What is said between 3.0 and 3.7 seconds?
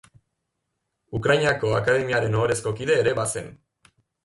ere bazen.